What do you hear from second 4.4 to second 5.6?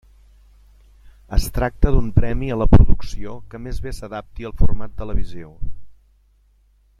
al format televisiu.